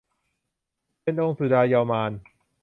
[1.01, 2.19] เป็นองค์สุดาเยาวมาลย์